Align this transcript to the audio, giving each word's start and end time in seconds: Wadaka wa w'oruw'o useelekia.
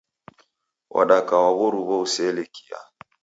Wadaka 0.95 1.33
wa 1.43 1.51
w'oruw'o 1.57 1.95
useelekia. 2.05 2.77